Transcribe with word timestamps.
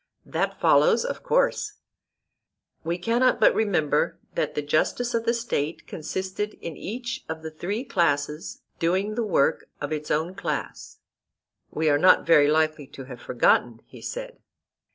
That 0.25 0.59
follows, 0.59 1.05
of 1.05 1.21
course. 1.21 1.73
We 2.83 2.97
cannot 2.97 3.39
but 3.39 3.53
remember 3.53 4.17
that 4.33 4.55
the 4.55 4.63
justice 4.63 5.13
of 5.13 5.25
the 5.25 5.33
State 5.35 5.85
consisted 5.85 6.55
in 6.55 6.75
each 6.75 7.23
of 7.29 7.43
the 7.43 7.51
three 7.51 7.83
classes 7.83 8.63
doing 8.79 9.13
the 9.13 9.21
work 9.23 9.69
of 9.79 9.91
its 9.93 10.09
own 10.09 10.33
class? 10.33 10.97
We 11.69 11.87
are 11.87 11.99
not 11.99 12.25
very 12.25 12.47
likely 12.47 12.87
to 12.87 13.03
have 13.03 13.21
forgotten, 13.21 13.81
he 13.85 14.01
said. 14.01 14.39